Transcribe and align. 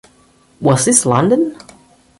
Was 0.59 0.85
this 0.85 1.05
London? 1.05 1.55